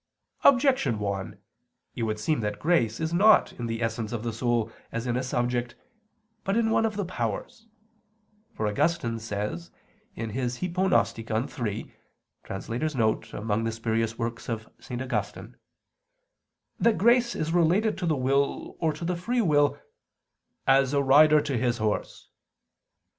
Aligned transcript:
Objection 0.43 0.97
1: 0.97 1.37
It 1.95 2.01
would 2.01 2.19
seem 2.19 2.39
that 2.39 2.57
grace 2.57 2.99
is 2.99 3.13
not 3.13 3.53
in 3.53 3.67
the 3.67 3.83
essence 3.83 4.11
of 4.11 4.23
the 4.23 4.33
soul, 4.33 4.71
as 4.91 5.05
in 5.05 5.15
a 5.15 5.21
subject, 5.21 5.75
but 6.43 6.57
in 6.57 6.71
one 6.71 6.87
of 6.87 6.95
the 6.95 7.05
powers. 7.05 7.67
For 8.51 8.65
Augustine 8.65 9.19
says 9.19 9.69
(Hypognosticon 10.17 11.67
iii 11.67 13.33
[*Among 13.37 13.63
the 13.63 13.71
spurious 13.71 14.17
works 14.17 14.49
of 14.49 14.67
St. 14.79 15.03
Augustine]) 15.03 15.55
that 16.79 16.97
grace 16.97 17.35
is 17.35 17.53
related 17.53 17.95
to 17.99 18.07
the 18.07 18.15
will 18.17 18.77
or 18.79 18.93
to 18.93 19.05
the 19.05 19.15
free 19.15 19.41
will 19.43 19.77
"as 20.65 20.95
a 20.95 21.03
rider 21.03 21.39
to 21.41 21.55
his 21.59 21.77
horse." 21.77 22.31